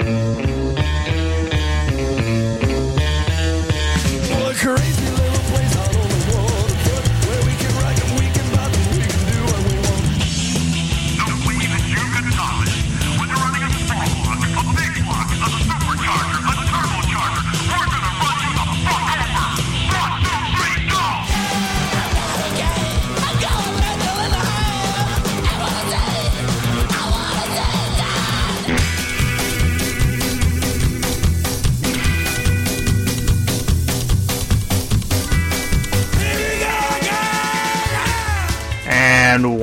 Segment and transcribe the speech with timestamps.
[0.00, 0.59] A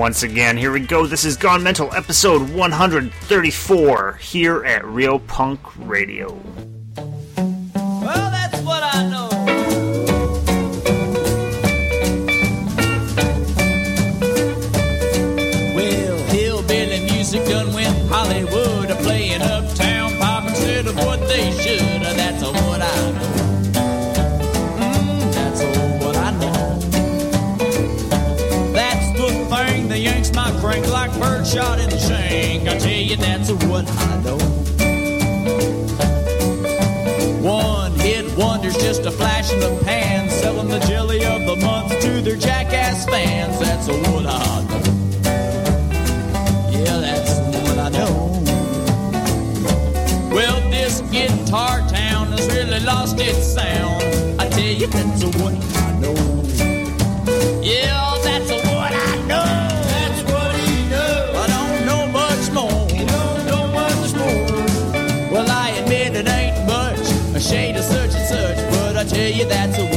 [0.07, 1.05] once again, here we go.
[1.05, 6.41] This is Gone Mental, episode 134, here at Real Punk Radio.
[31.57, 32.67] Birdshot in the shank.
[32.67, 34.37] I tell you, that's what I know.
[37.41, 41.99] One hit wonders, just a flash in the pan, selling the jelly of the month
[42.01, 43.59] to their jackass fans.
[43.59, 44.81] That's what I know.
[46.69, 48.43] Yeah, that's what I know.
[50.33, 54.03] Well, this guitar town has really lost its sound.
[54.39, 55.76] I tell you, that's what
[67.47, 69.96] shade of such and such, but I tell you that's what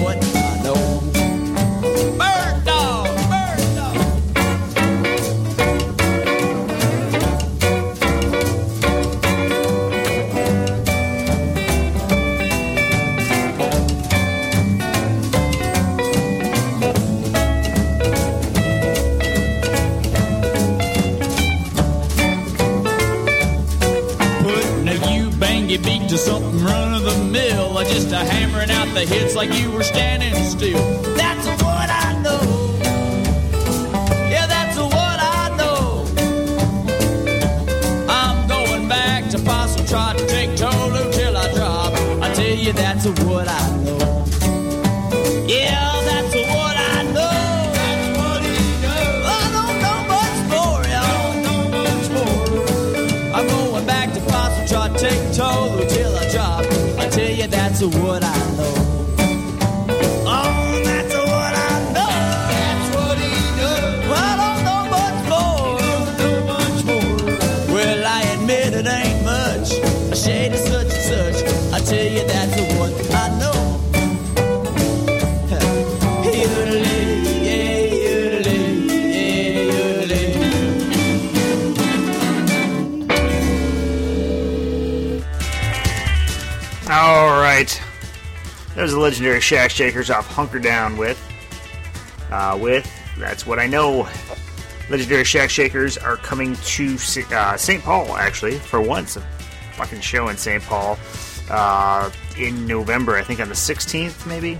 [89.70, 91.18] Shakers off Hunker Down with.
[92.30, 94.08] Uh, with, that's what I know.
[94.88, 96.94] Legendary Shack Shakers are coming to
[97.32, 97.82] uh, St.
[97.82, 99.16] Paul, actually, for once.
[99.16, 99.20] A
[99.74, 100.62] fucking show in St.
[100.62, 100.98] Paul
[101.50, 104.58] uh, in November, I think on the 16th, maybe.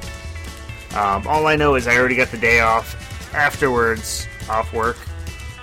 [0.97, 2.97] Um, all I know is I already got the day off
[3.35, 4.97] afterwards, off work,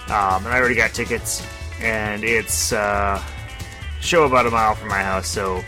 [0.09, 1.45] um, and I already got tickets.
[1.81, 3.21] And it's uh,
[3.99, 5.63] show about a mile from my house, so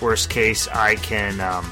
[0.00, 1.70] worst case, I can um,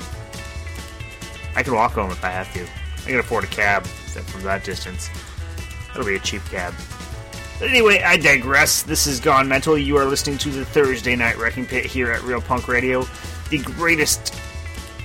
[1.55, 2.63] I can walk home if I have to.
[2.63, 5.09] I can afford a cab from that distance.
[5.91, 6.75] It'll be a cheap cab.
[7.59, 8.83] But anyway, I digress.
[8.83, 9.77] This is Gone Mental.
[9.79, 13.07] You are listening to the Thursday Night Wrecking Pit here at Real Punk Radio,
[13.51, 14.35] the greatest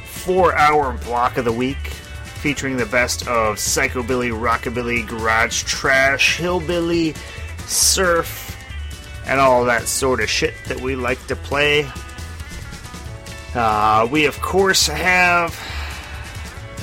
[0.06, 7.14] four-hour block of the week, featuring the best of psychobilly, rockabilly, garage trash, hillbilly,
[7.66, 8.58] surf,
[9.26, 11.88] and all that sort of shit that we like to play.
[13.54, 15.54] Uh, we of course have.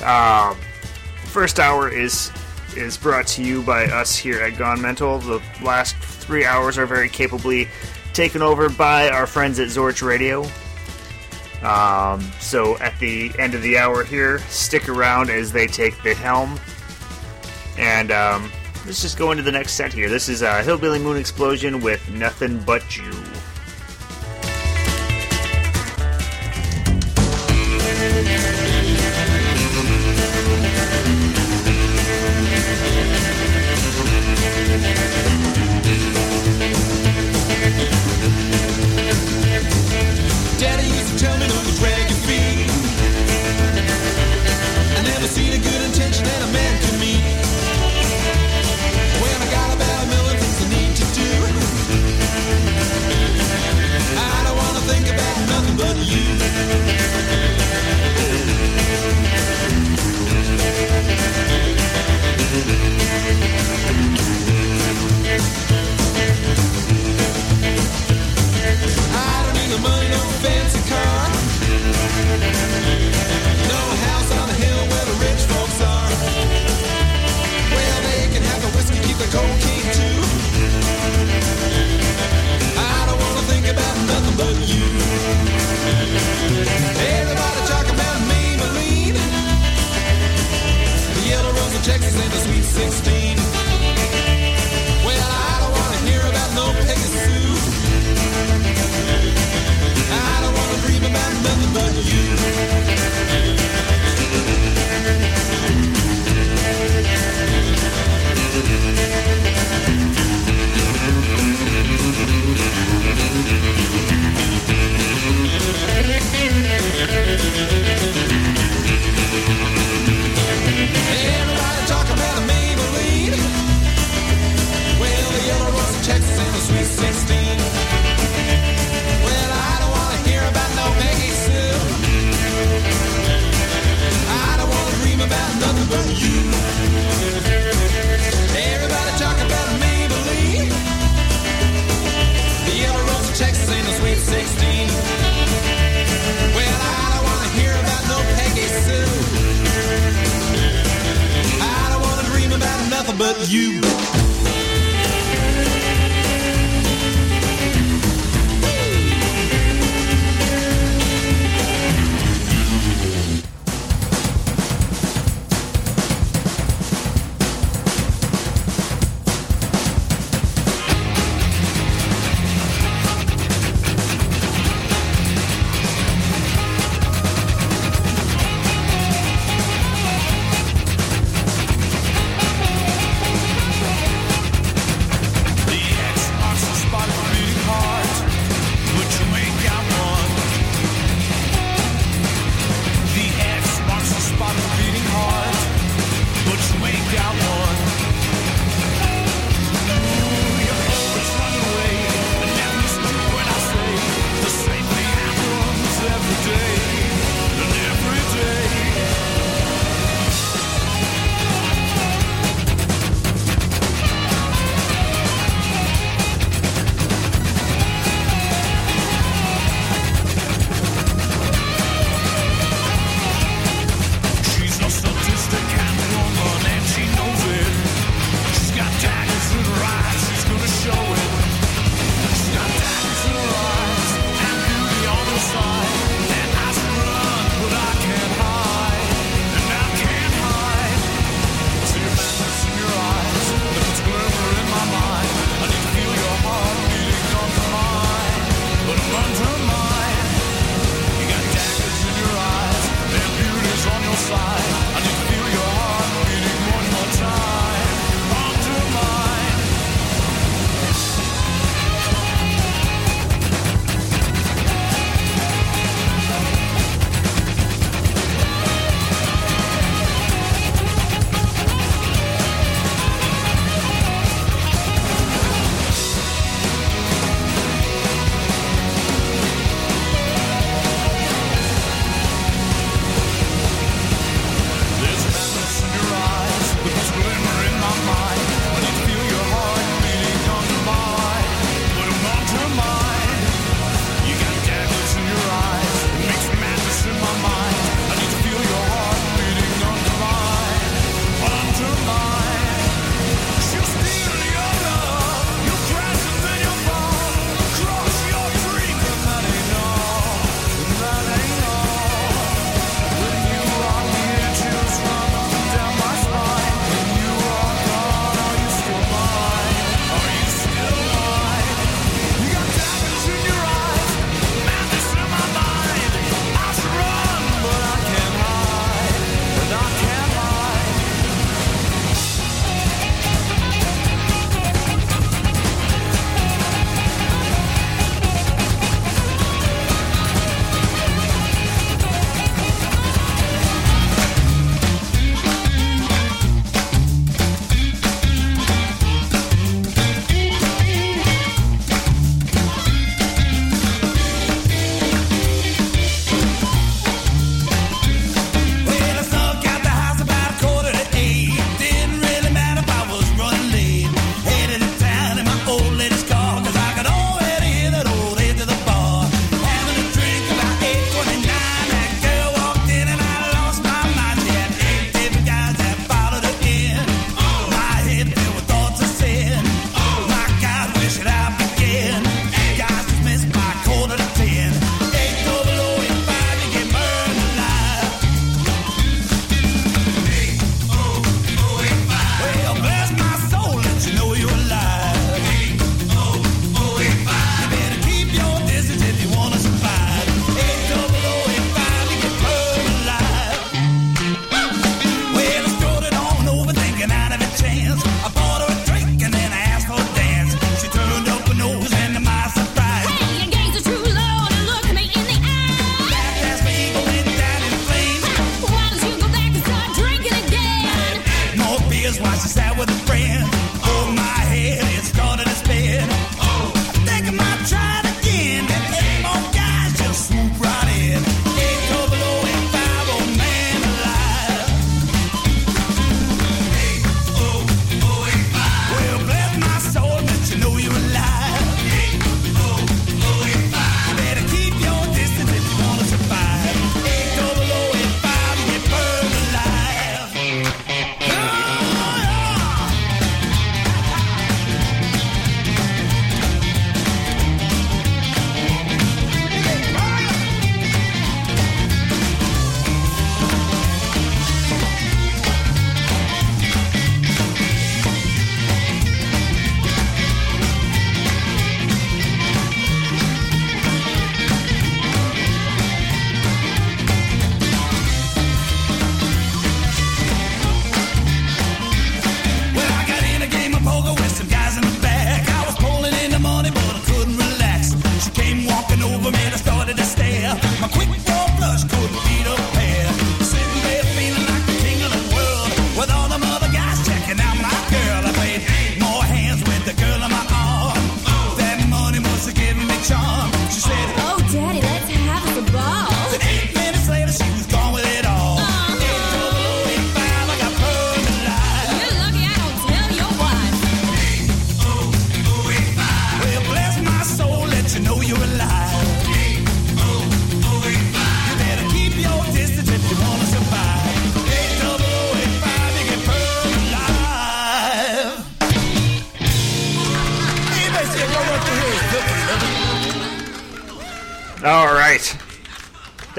[0.03, 0.57] Um,
[1.25, 2.31] first hour is
[2.75, 5.19] is brought to you by us here at Gone Mental.
[5.19, 7.69] The last three hours are very capably
[8.13, 10.45] taken over by our friends at Zorch Radio.
[11.65, 16.13] Um, so at the end of the hour here, stick around as they take the
[16.13, 16.59] helm.
[17.77, 18.51] And um,
[18.85, 20.09] let's just go into the next set here.
[20.09, 23.11] This is uh, Hillbilly Moon Explosion with Nothing But You.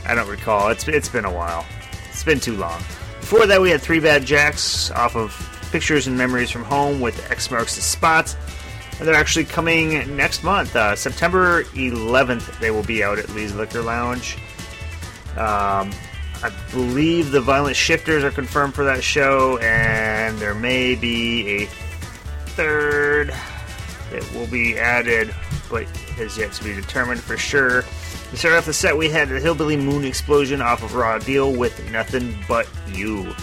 [0.07, 0.69] I don't recall.
[0.69, 1.65] It's it's been a while.
[2.09, 2.79] It's been too long.
[3.19, 5.33] Before that, we had Three Bad Jacks off of
[5.71, 8.35] Pictures and Memories from Home with X Marks the Spot.
[8.97, 12.59] And they're actually coming next month, uh, September 11th.
[12.59, 14.37] They will be out at Lee's Liquor Lounge.
[15.31, 15.91] Um,
[16.41, 21.65] I believe the Violent Shifters are confirmed for that show, and there may be a
[22.55, 23.33] third
[24.11, 25.33] that will be added,
[25.69, 25.87] but
[26.17, 27.83] has yet to be determined for sure.
[28.31, 31.53] To start off the set, we had the Hillbilly Moon Explosion off of Raw Deal
[31.53, 33.33] with Nothing But You.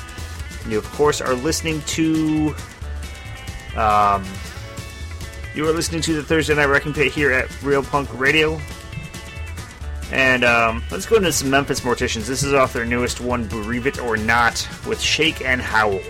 [0.69, 2.55] You, of course, are listening to.
[3.77, 4.25] Um,
[5.55, 8.61] you are listening to the Thursday Night Wrecking Pit here at Real Punk Radio.
[10.11, 12.27] And um, let's go into some Memphis Morticians.
[12.27, 16.01] This is off their newest one, Believe It or Not, with Shake and Howl.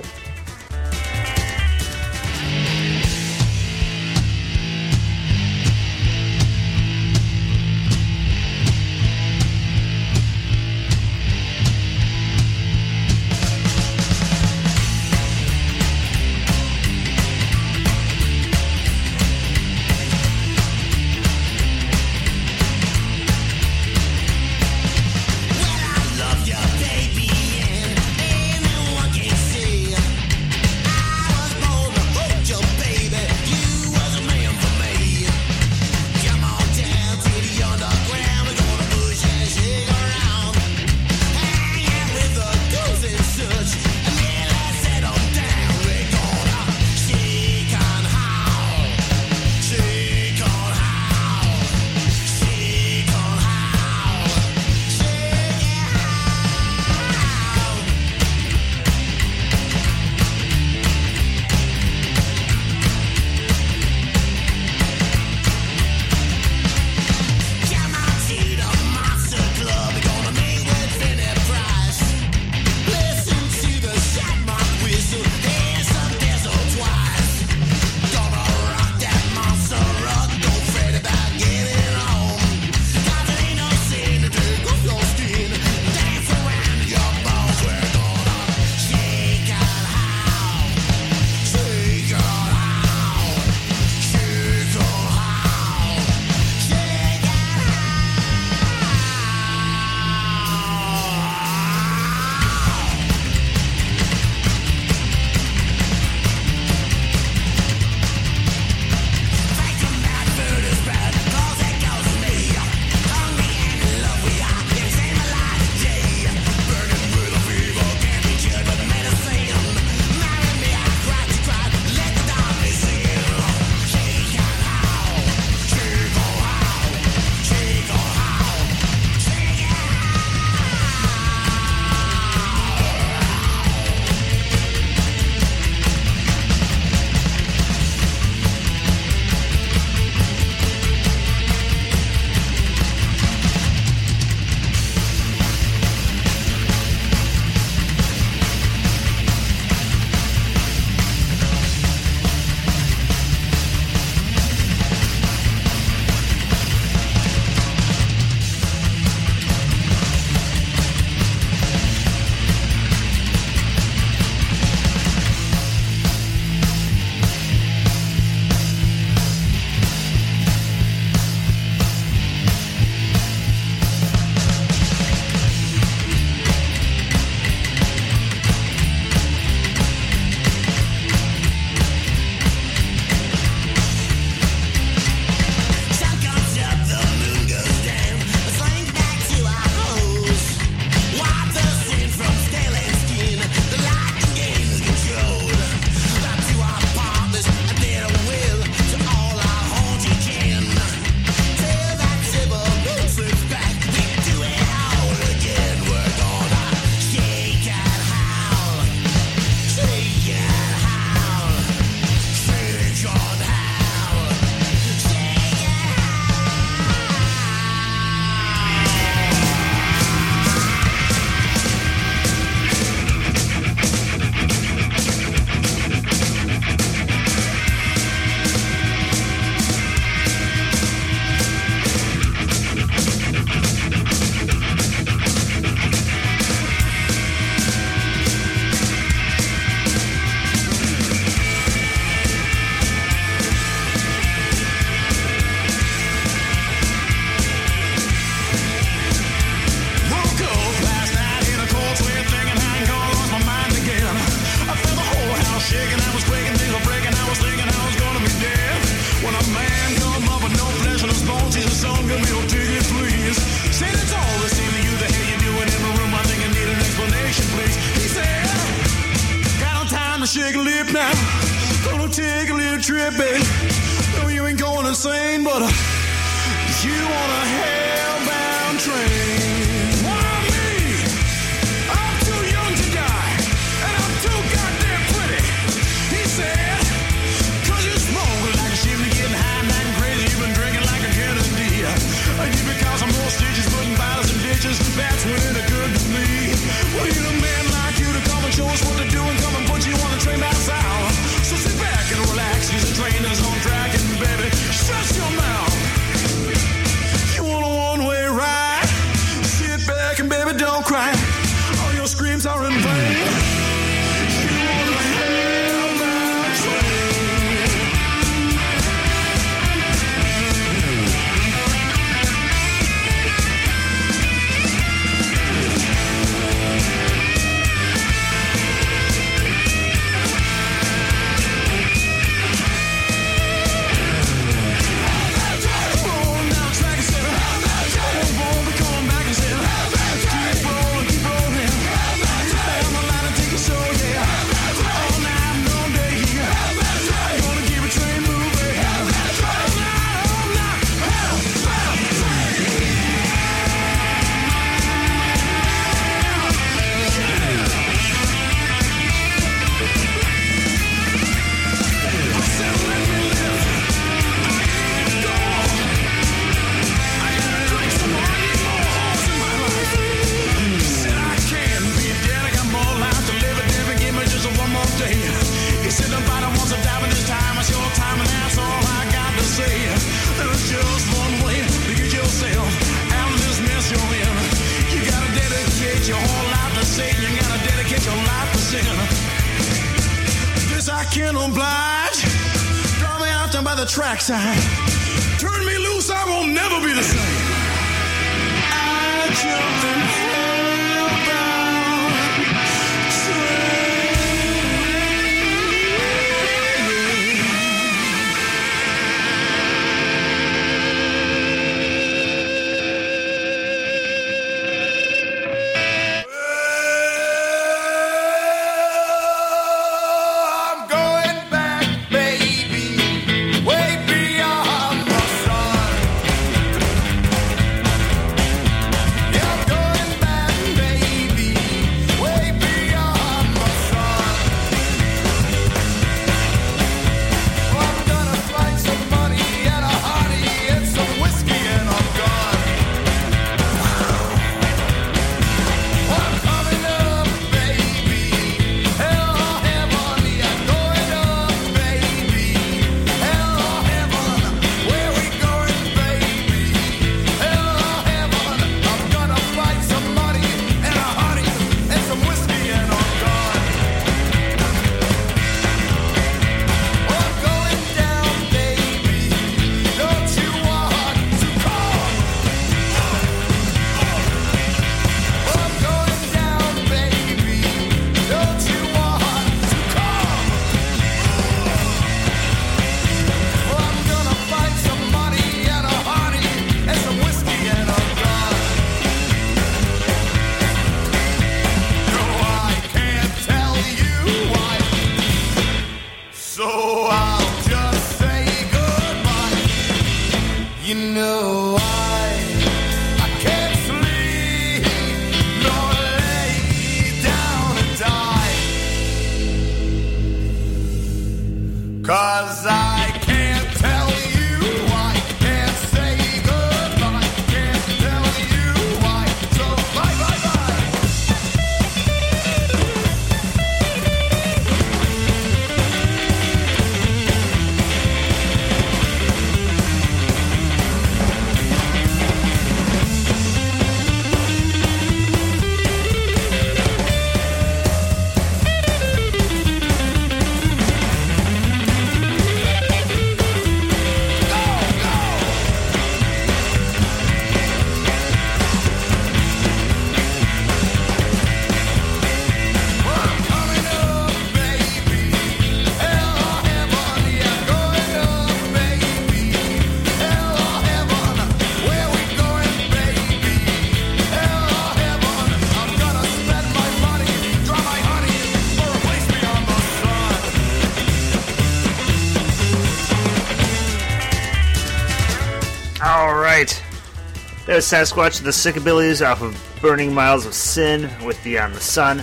[577.82, 582.20] Sasquatch and the Sickabillies off of Burning Miles of Sin with Beyond the Sun.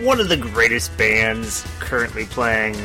[0.00, 2.76] One of the greatest bands currently playing.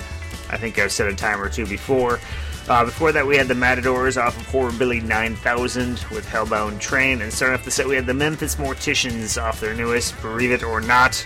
[0.49, 2.19] I think I've said a time or two before.
[2.67, 7.21] Uh, before that, we had the Matadors off of Horrorbilly 9000 with Hellbound Train.
[7.21, 10.63] And starting off the set, we had the Memphis Morticians off their newest Believe It
[10.63, 11.23] or Not.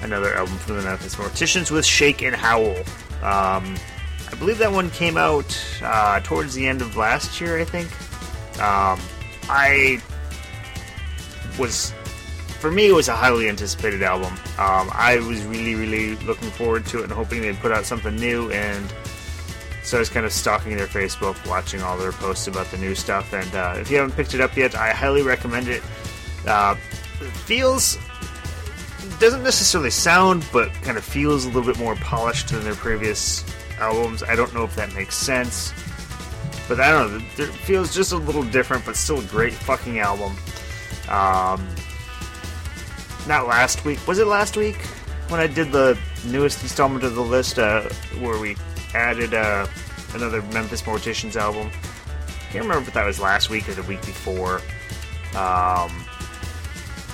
[0.00, 2.76] Another album from the Memphis Morticians with Shake and Howl.
[3.22, 3.76] Um,
[4.30, 7.88] I believe that one came out uh, towards the end of last year, I think.
[8.60, 8.98] Um,
[9.48, 10.00] I
[11.58, 11.92] was,
[12.60, 14.32] for me, it was a highly anticipated album.
[14.58, 18.14] Um, I was really, really looking forward to it and hoping they'd put out something
[18.16, 18.50] new.
[18.50, 18.92] And
[19.82, 22.94] so I was kind of stalking their Facebook, watching all their posts about the new
[22.94, 23.32] stuff.
[23.32, 25.82] And uh, if you haven't picked it up yet, I highly recommend it.
[26.46, 26.76] Uh,
[27.20, 27.98] it feels
[29.18, 33.44] doesn't necessarily sound, but kind of feels a little bit more polished than their previous
[33.78, 34.22] albums.
[34.22, 35.72] I don't know if that makes sense,
[36.68, 37.24] but I don't know.
[37.38, 40.36] It feels just a little different, but still a great fucking album.
[41.08, 41.66] Um,
[43.26, 44.06] not last week.
[44.06, 44.76] Was it last week
[45.28, 47.88] when I did the newest installment of the list, uh,
[48.20, 48.56] where we
[48.94, 49.66] added uh,
[50.14, 51.70] another Memphis Morticians album?
[52.50, 54.60] Can't remember if that was last week or the week before.
[55.36, 56.04] Um,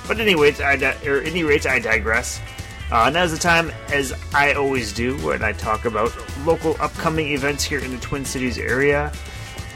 [0.07, 2.41] but anyways, I di- or any rates, I digress.
[2.93, 6.13] Uh, now's the time, as I always do, when I talk about
[6.45, 9.13] local upcoming events here in the Twin Cities area.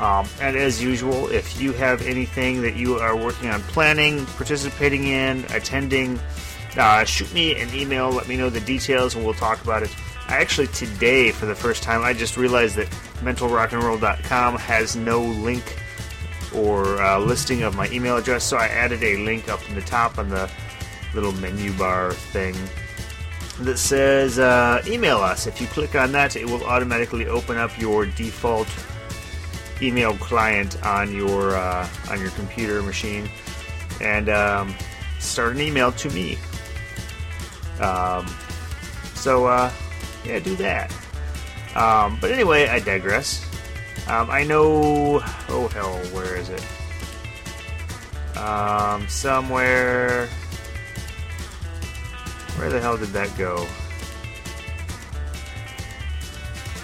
[0.00, 5.04] Um, and as usual, if you have anything that you are working on planning, participating
[5.04, 6.20] in, attending,
[6.76, 8.10] uh, shoot me an email.
[8.10, 9.94] Let me know the details, and we'll talk about it.
[10.28, 12.88] I actually today, for the first time, I just realized that
[13.20, 15.64] mentalrockandroll.com has no link
[16.54, 19.80] or uh, listing of my email address, so I added a link up in the
[19.82, 20.50] top on the
[21.14, 22.54] little menu bar thing
[23.60, 25.46] that says uh, email us.
[25.46, 28.68] If you click on that, it will automatically open up your default
[29.82, 33.28] email client on your uh, on your computer machine
[34.00, 34.74] and um,
[35.18, 36.38] start an email to me.
[37.80, 38.26] Um,
[39.14, 39.70] so uh,
[40.24, 40.92] yeah, do that.
[41.74, 43.44] Um, but anyway, I digress.
[44.08, 45.20] Um, I know.
[45.48, 46.64] Oh hell, where is it?
[48.36, 50.28] Um, somewhere.
[52.56, 53.66] Where the hell did that go?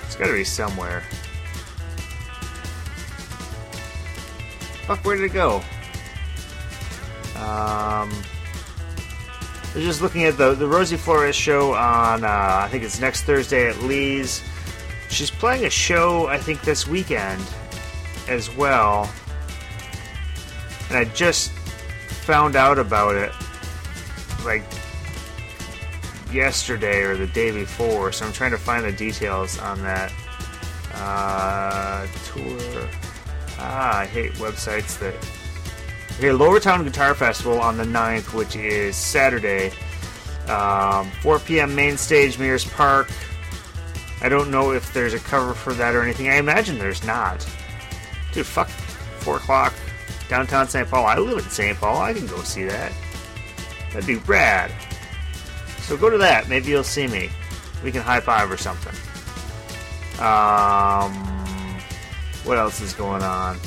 [0.04, 1.02] It's got to be somewhere.
[4.86, 5.56] Fuck, where did it go?
[7.36, 12.22] Um, I was just looking at the the Rosie Flores show on.
[12.22, 14.42] Uh, I think it's next Thursday at Lee's.
[15.08, 17.42] She's playing a show, I think, this weekend
[18.28, 19.10] as well.
[20.88, 23.32] And I just found out about it
[24.44, 24.62] like
[26.32, 30.12] yesterday or the day before, so I'm trying to find the details on that
[30.94, 32.88] uh, tour.
[33.58, 35.14] Ah, I hate websites that.
[36.18, 39.72] Okay, Lowertown Guitar Festival on the 9th, which is Saturday.
[40.48, 41.74] Um, 4 p.m.
[41.74, 43.10] main stage, Mears Park.
[44.20, 46.28] I don't know if there's a cover for that or anything.
[46.28, 47.46] I imagine there's not.
[48.32, 49.74] Dude, fuck 4 o'clock,
[50.28, 50.88] downtown St.
[50.88, 51.06] Paul.
[51.06, 51.76] I live in St.
[51.76, 52.00] Paul.
[52.00, 52.92] I can go see that.
[53.92, 54.72] That'd be rad.
[55.78, 56.48] So go to that.
[56.48, 57.30] Maybe you'll see me.
[57.82, 58.94] We can high five or something.
[60.18, 61.33] Um,
[62.44, 63.58] what else is going on?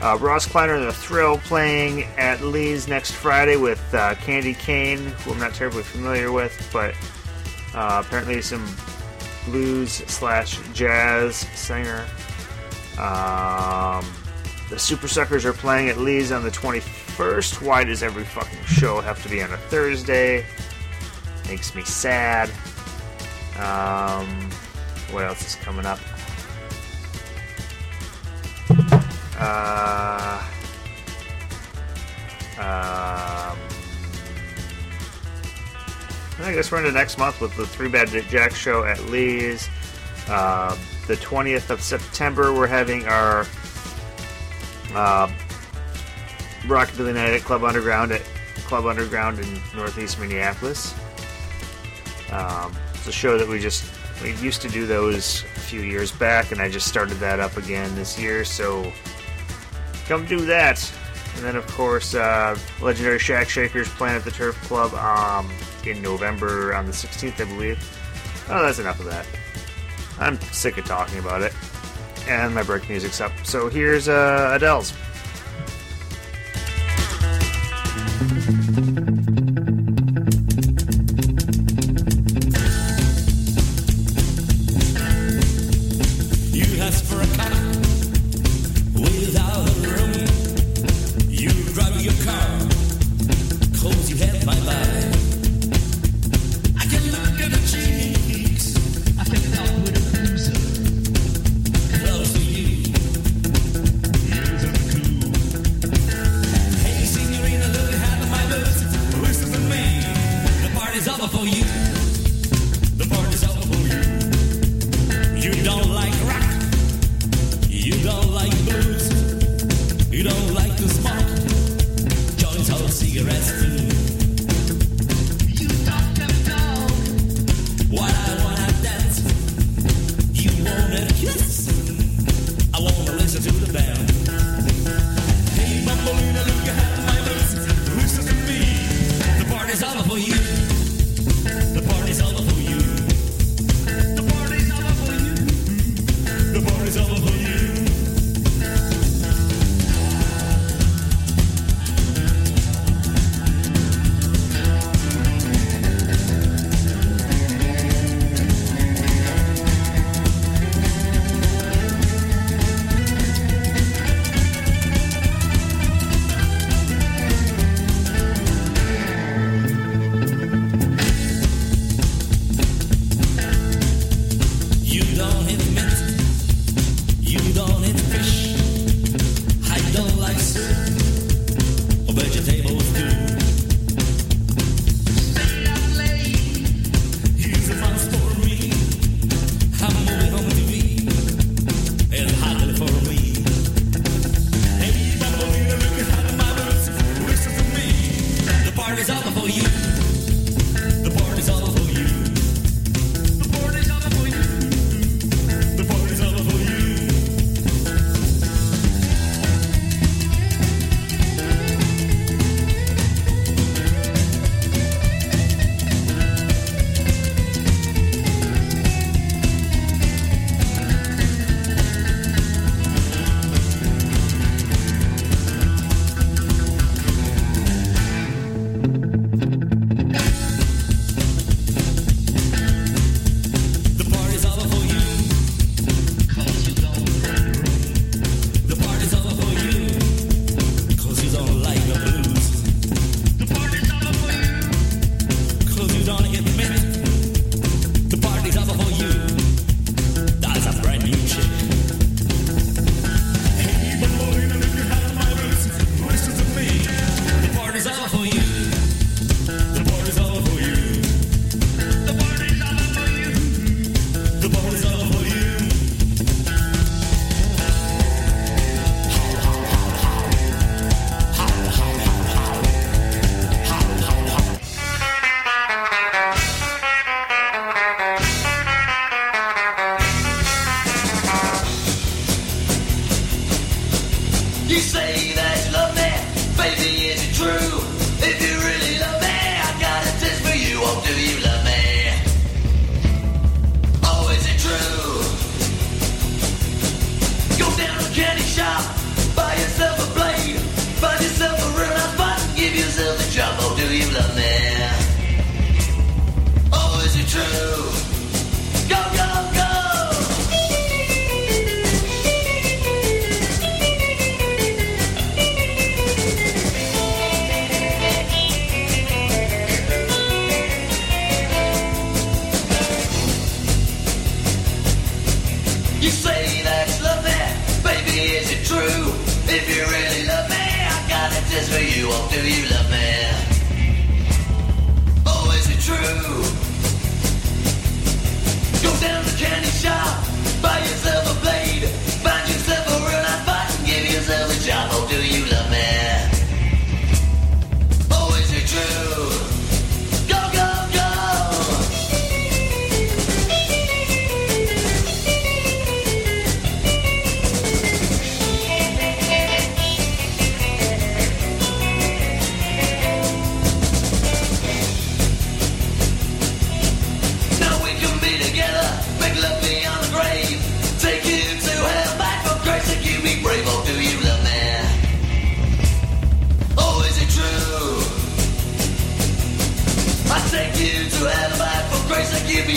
[0.00, 4.98] Uh, Ross Kleiner and the Thrill playing at Lee's next Friday with uh, Candye Kane,
[4.98, 6.94] who I'm not terribly familiar with, but
[7.74, 8.66] uh, apparently some
[9.46, 12.04] blues slash jazz singer.
[12.98, 14.04] Um,
[14.68, 17.62] the Supersuckers are playing at Lee's on the 21st.
[17.62, 20.44] Why does every fucking show have to be on a Thursday?
[21.48, 22.50] Makes me sad.
[23.58, 24.50] Um,
[25.10, 26.00] what else is coming up?
[29.38, 30.42] Uh,
[32.58, 33.58] um,
[36.38, 39.68] I guess we're into next month with the Three Bad Jack show at Lee's.
[40.28, 43.40] Uh, the 20th of September, we're having our
[44.94, 45.30] uh,
[46.62, 48.22] Rockabilly Night at Club Underground at
[48.66, 50.94] Club Underground in Northeast Minneapolis.
[52.32, 53.84] Um, it's a show that we just
[54.22, 57.56] we used to do those a few years back, and I just started that up
[57.56, 58.44] again this year.
[58.44, 58.92] So
[60.08, 60.92] come do that.
[61.36, 65.50] And then, of course, uh, Legendary Shack Shakers playing at the Turf Club um,
[65.84, 67.78] in November on the 16th, I believe.
[68.48, 69.26] Oh, that's enough of that.
[70.18, 71.52] I'm sick of talking about it.
[72.26, 73.32] And my break music's up.
[73.44, 74.92] So here's uh, Adele's.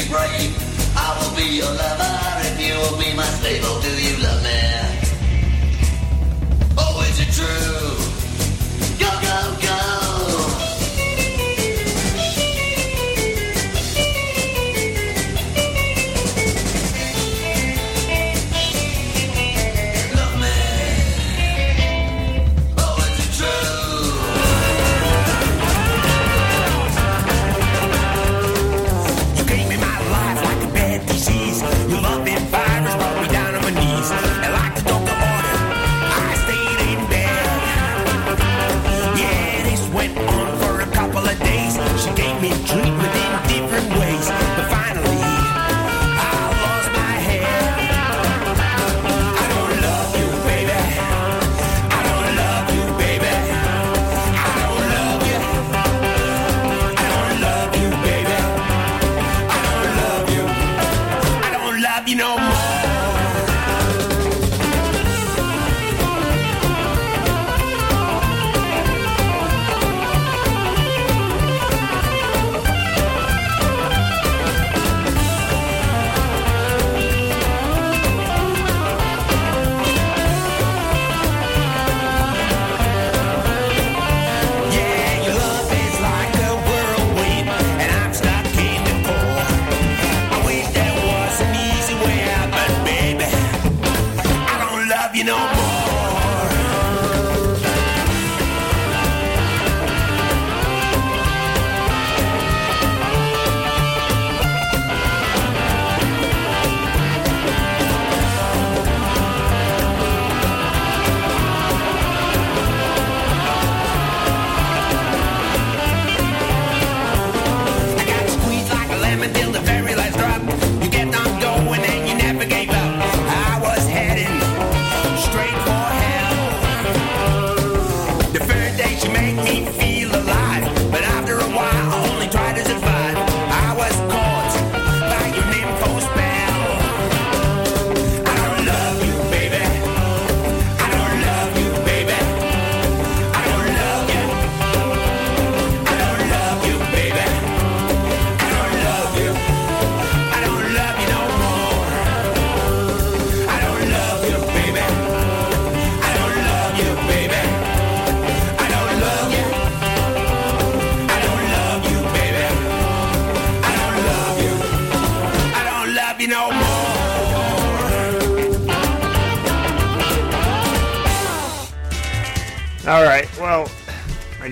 [0.10, 0.52] brave.
[0.98, 2.14] I will be your lover
[2.50, 3.62] if you will be my slave.
[3.64, 4.60] Oh, do you love me?
[6.78, 7.79] Oh, is it true?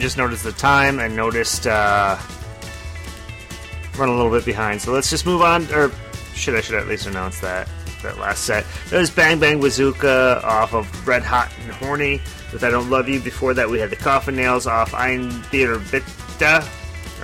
[0.07, 2.17] Just noticed the time and noticed uh,
[3.97, 4.81] run a little bit behind.
[4.81, 5.65] So let's just move on.
[5.73, 5.91] Or
[6.33, 7.67] should I should at least announce that
[8.03, 8.65] that last set?
[8.89, 12.21] That was Bang Bang Bazooka off of Red Hot and Horny
[12.53, 13.19] with I Don't Love You.
[13.19, 16.65] Before that, we had the Coffin Nails off Ein Theater Vita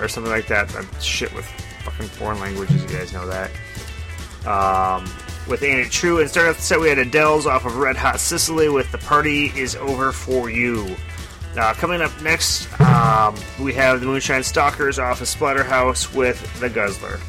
[0.01, 0.75] or something like that.
[0.75, 1.45] I'm shit with
[1.85, 2.83] fucking foreign languages.
[2.83, 3.49] You guys know that.
[4.45, 5.05] Um,
[5.47, 6.19] with Ain't It True.
[6.19, 8.97] And starting off the set, we had Adele's off of Red Hot Sicily with The
[8.97, 10.97] Party Is Over For You.
[11.55, 12.65] Uh, coming up next,
[13.63, 17.19] we have the Moonshine Stalkers off of Splatterhouse with The Guzzler.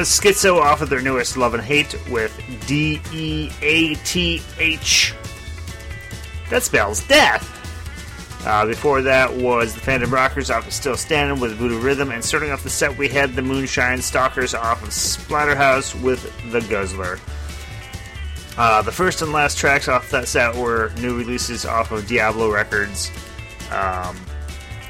[0.00, 2.34] Was Schizo off of their newest Love and Hate with
[2.66, 5.14] D E A T H.
[6.48, 7.46] That spells death.
[8.46, 12.24] Uh, before that was the Phantom Rockers off of Still Standing with Voodoo Rhythm, and
[12.24, 17.20] starting off the set we had the Moonshine Stalkers off of Splatterhouse with The Guzzler.
[18.56, 22.50] Uh, the first and last tracks off that set were new releases off of Diablo
[22.50, 23.10] Records.
[23.70, 24.16] Um,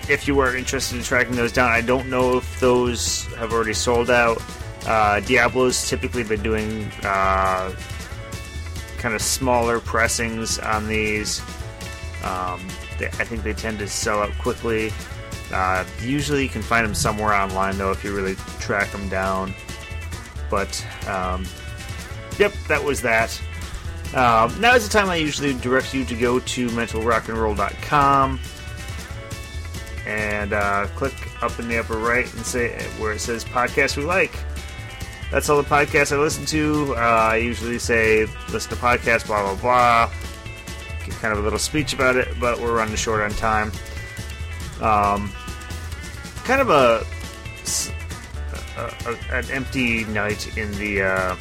[0.08, 3.74] if you are interested in tracking those down, I don't know if those have already
[3.74, 4.40] sold out.
[4.86, 7.74] Uh, Diablo's typically been doing uh,
[8.98, 11.40] kind of smaller pressings on these.
[12.24, 12.60] Um,
[12.98, 14.92] they, I think they tend to sell out quickly.
[15.52, 19.54] Uh, usually, you can find them somewhere online, though, if you really track them down.
[20.48, 21.44] But, um,
[22.38, 23.40] yep, that was that.
[24.14, 28.40] Um, now is the time I usually direct you to go to mentalrockandroll.com
[30.04, 34.04] and uh, click up in the upper right and say where it says podcast we
[34.04, 34.32] like.
[35.30, 36.94] That's all the podcasts I listen to.
[36.96, 40.10] Uh, I usually say listen to podcasts, blah blah blah.
[41.06, 43.70] Get kind of a little speech about it, but we're running short on time.
[44.80, 45.30] Um,
[46.44, 47.04] kind of a,
[48.76, 51.36] a, a- an empty night in the uh,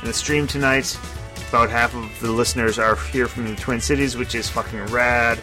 [0.00, 0.98] in the stream tonight.
[1.50, 5.38] About half of the listeners are here from the Twin Cities, which is fucking rad.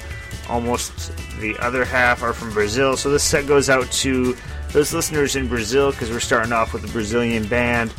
[0.50, 2.96] Almost the other half are from Brazil.
[2.96, 4.36] So this set goes out to
[4.76, 7.94] those listeners in Brazil because we're starting off with a Brazilian band.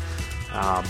[0.53, 0.85] Um,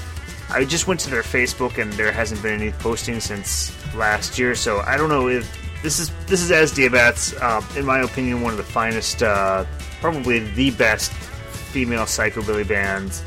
[0.50, 4.56] I just went to their Facebook and there hasn't been any posting since last year,
[4.56, 5.48] so I don't know if
[5.84, 9.64] this is this is as Diabatz, um, in my opinion, one of the finest, uh,
[10.00, 13.22] probably the best female psychobilly bands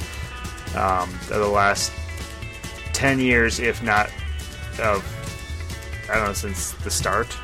[0.76, 1.94] um, of the last
[2.92, 4.10] ten years, if not
[4.82, 5.02] of
[6.12, 7.38] I don't know since the start.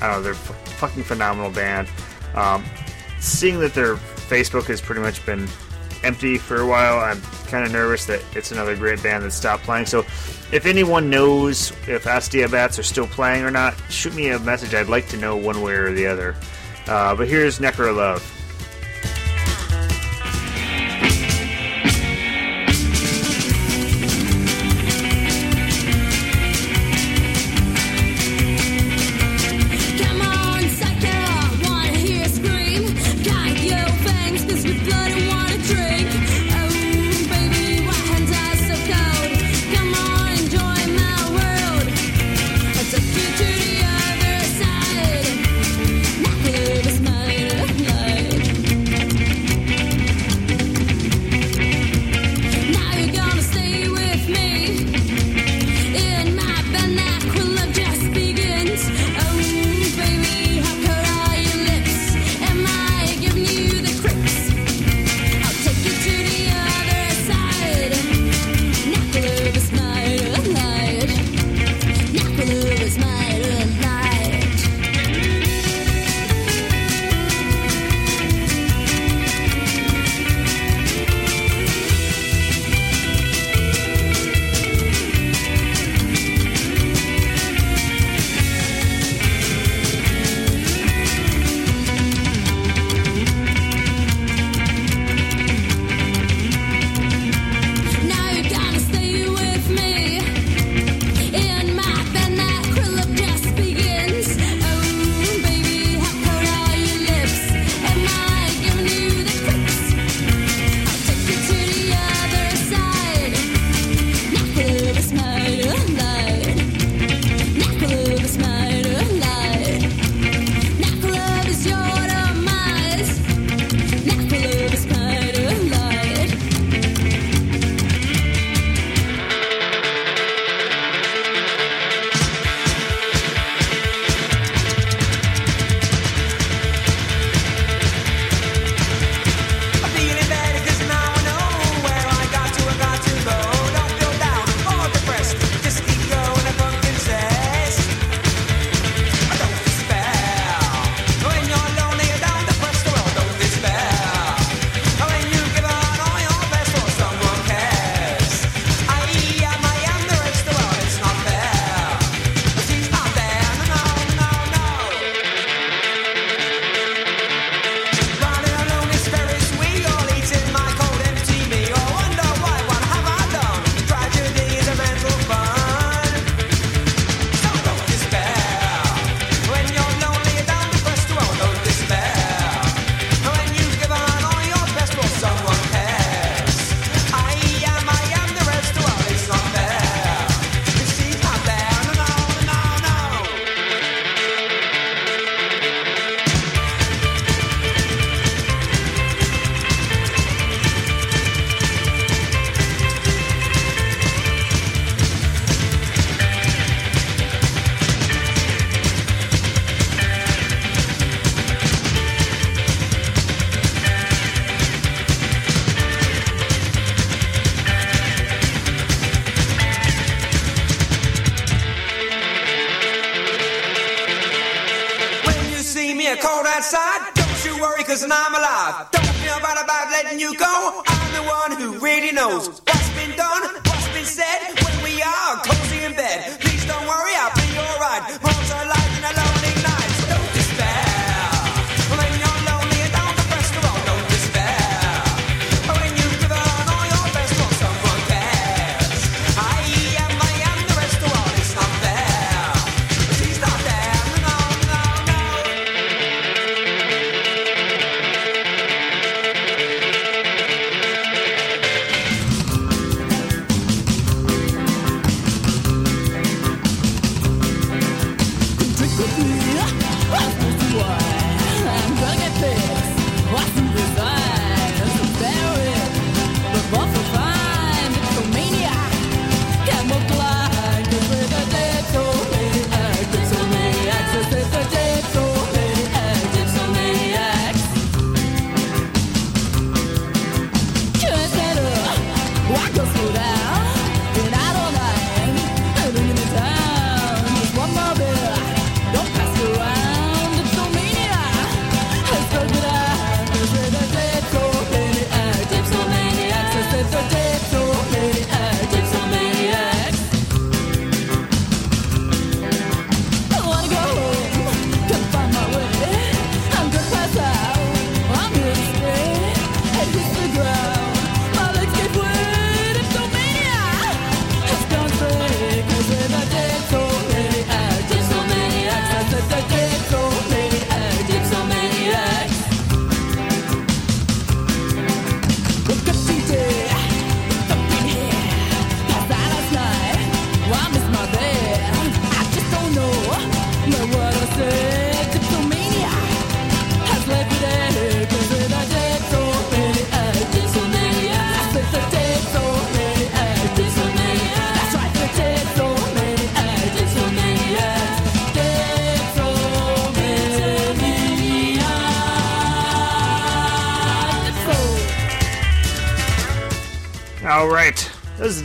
[0.00, 0.22] I don't know.
[0.22, 1.86] They're fucking phenomenal band.
[2.34, 2.64] Um,
[3.20, 3.96] seeing that their
[4.30, 5.48] Facebook has pretty much been
[6.02, 9.64] empty for a while, I'm kind of nervous that it's another great band that stopped
[9.64, 9.86] playing.
[9.86, 10.00] So,
[10.52, 14.74] if anyone knows if As Diabatz are still playing or not, shoot me a message.
[14.74, 16.34] I'd like to know one way or the other.
[16.86, 17.94] Uh, but here's Necro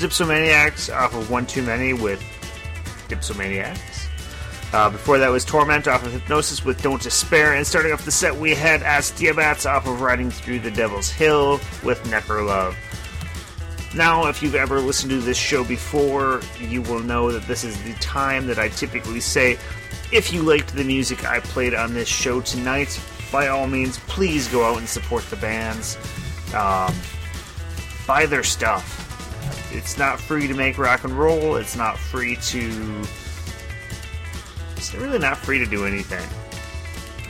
[0.05, 2.21] Dipsomaniacs off of One Too Many with
[3.07, 4.07] Dipsomaniacs.
[4.71, 8.11] Uh, before that was Torment off of Hypnosis with Don't Despair, and starting off the
[8.11, 11.53] set we had As Diabatz off of Riding Through the Devil's Hill
[11.83, 12.77] with Necro Love.
[13.95, 17.81] Now, if you've ever listened to this show before, you will know that this is
[17.81, 19.57] the time that I typically say,
[20.11, 22.99] if you liked the music I played on this show tonight,
[23.31, 25.97] by all means, please go out and support the bands.
[26.53, 26.93] Um,
[28.05, 29.01] buy their stuff.
[29.75, 31.55] It's not free to make rock and roll.
[31.57, 33.03] It's not free to.
[34.77, 36.27] It's really not free to do anything.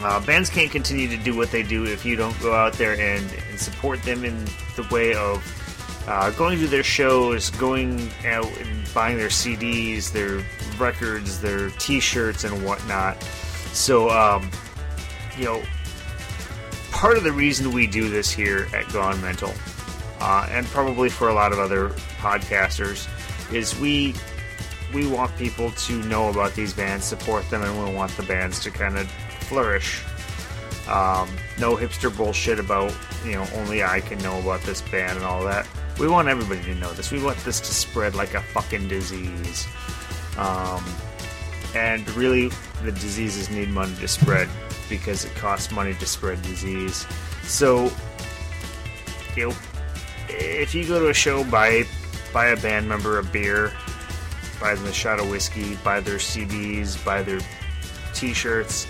[0.02, 2.94] Uh, bands can't continue to do what they do if you don't go out there
[2.94, 5.44] and, and support them in the way of
[6.08, 10.44] uh, going to their shows, going out and buying their CDs, their
[10.78, 13.22] records, their T-shirts, and whatnot.
[13.74, 14.50] So, um,
[15.38, 15.64] you know,
[16.92, 19.54] part of the reason we do this here at Gone Mental,
[20.26, 23.08] uh, and probably for a lot of other podcasters,
[23.54, 24.16] is we
[24.92, 28.60] we want people to know about these bands, support them, and we want the bands
[28.62, 29.08] to kind of
[29.42, 30.02] flourish.
[30.90, 32.92] Um, no hipster bullshit about
[33.24, 35.68] you know only I can know about this band and all that.
[36.00, 37.12] We want everybody to know this.
[37.12, 39.68] We want this to spread like a fucking disease.
[40.40, 40.84] Um,
[41.76, 42.50] and really,
[42.84, 44.50] the diseases need money to spread
[44.90, 47.06] because it costs money to spread disease.
[47.44, 47.92] So,
[49.36, 49.56] you know,
[50.30, 51.84] if you go to a show, buy
[52.34, 53.72] buy a band member a beer,
[54.60, 57.40] buy them a shot of whiskey, buy their CDs, buy their
[58.14, 58.88] T-shirts.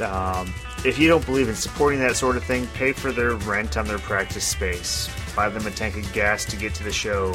[0.00, 0.52] Um,
[0.84, 3.86] if you don't believe in supporting that sort of thing, pay for their rent on
[3.86, 5.08] their practice space.
[5.34, 7.32] Buy them a tank of gas to get to the show.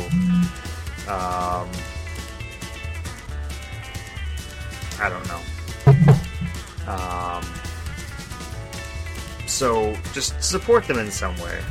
[1.07, 1.69] Um,
[4.99, 5.41] I don't know.
[6.87, 7.43] Um,
[9.47, 11.61] so just support them in some way.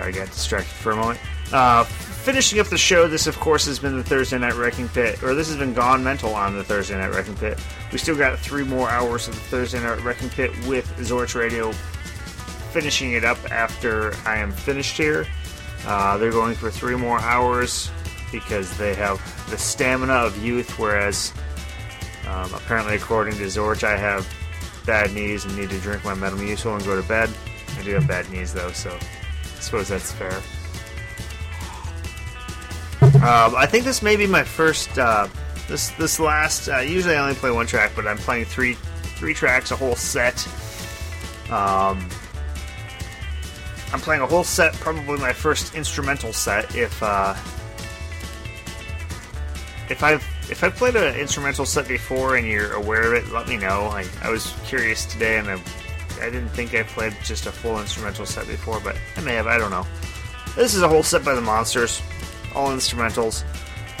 [0.00, 1.20] Sorry, I got distracted for a moment.
[1.52, 5.22] Uh, finishing up the show, this of course has been the Thursday Night Wrecking Pit,
[5.22, 7.60] or this has been Gone Mental on the Thursday Night Wrecking Pit.
[7.92, 11.72] We still got three more hours of the Thursday Night Wrecking Pit with Zorch Radio,
[12.72, 15.26] finishing it up after I am finished here.
[15.84, 17.90] Uh, they're going for three more hours
[18.32, 19.20] because they have
[19.50, 21.34] the stamina of youth, whereas
[22.26, 24.26] um, apparently, according to Zorch, I have
[24.86, 27.28] bad knees and need to drink my Metamucil and go to bed.
[27.76, 28.98] I do have bad knees though, so
[29.60, 30.32] I suppose that's fair.
[33.02, 35.28] Um, I think this may be my first uh,
[35.68, 38.74] This this last uh, usually I only play one track, but I'm playing three
[39.20, 40.44] three tracks, a whole set.
[41.50, 42.08] Um,
[43.92, 46.74] I'm playing a whole set, probably my first instrumental set.
[46.74, 47.34] If uh,
[49.90, 53.46] if I've if I've played an instrumental set before and you're aware of it, let
[53.46, 53.82] me know.
[53.92, 55.62] I, I was curious today, and I,
[56.20, 59.46] I didn't think I played just a full instrumental set before, but I may have.
[59.46, 59.86] I don't know.
[60.56, 62.02] This is a whole set by the Monsters,
[62.54, 63.44] all instrumentals.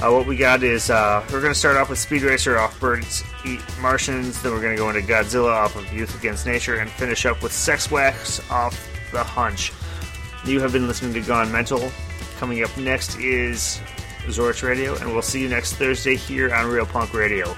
[0.00, 2.78] Uh, what we got is uh, we're going to start off with Speed Racer off
[2.80, 6.76] Birds Eat Martians, then we're going to go into Godzilla off of Youth Against Nature,
[6.76, 9.72] and finish up with Sex Wax off The Hunch.
[10.46, 11.90] You have been listening to Gone Mental.
[12.38, 13.78] Coming up next is
[14.26, 17.54] Zorch Radio, and we'll see you next Thursday here on Real Punk Radio.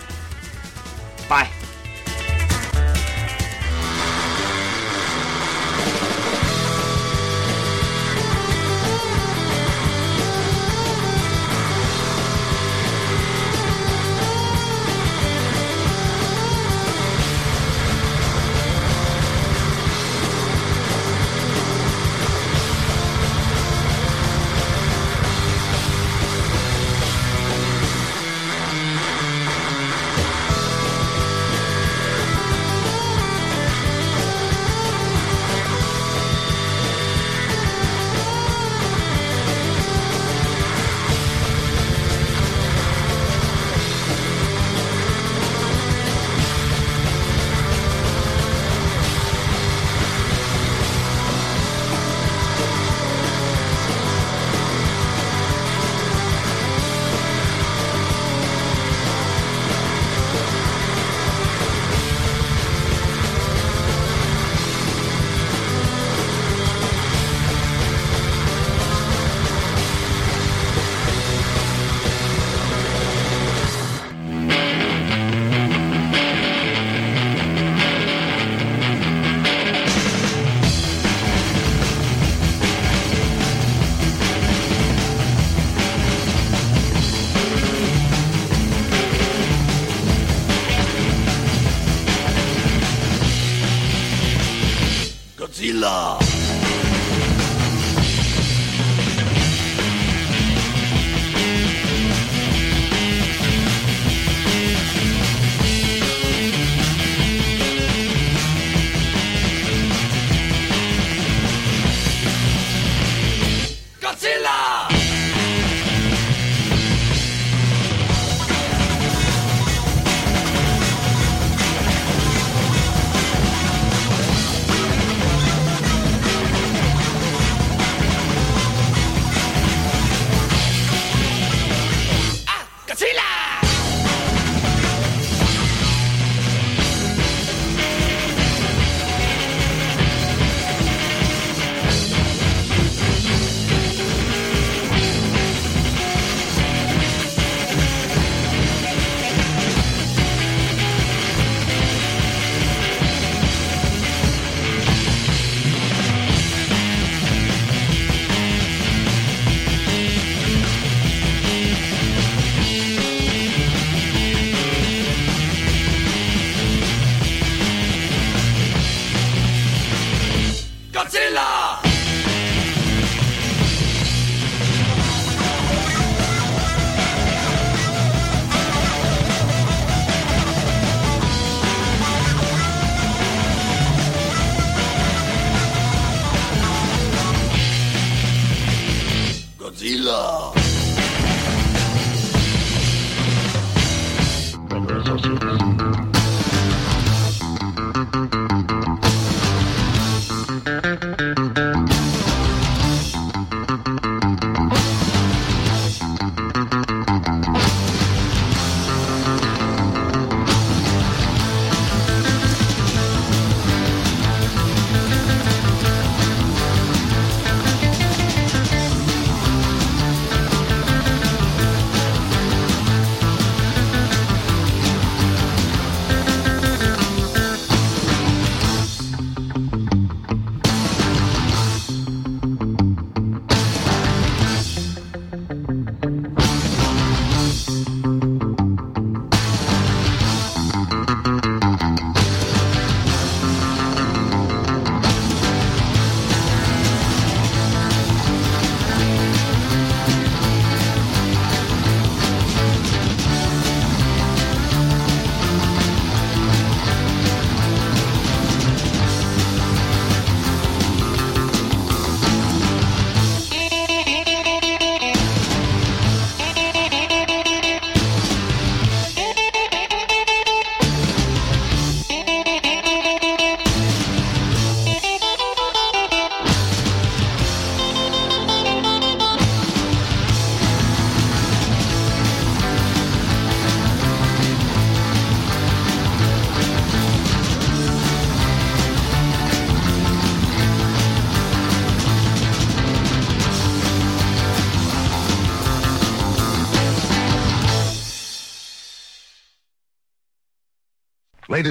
[95.83, 96.21] Godzilla.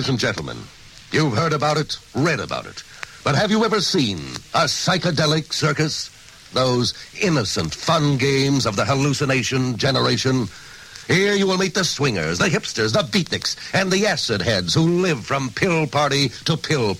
[0.01, 0.57] Ladies and gentlemen,
[1.11, 2.81] you've heard about it, read about it.
[3.23, 4.17] But have you ever seen
[4.55, 6.09] a psychedelic circus?
[6.53, 10.47] Those innocent, fun games of the hallucination generation?
[11.07, 15.03] Here you will meet the swingers, the hipsters, the beatniks, and the acid heads who
[15.03, 16.95] live from pill party to pill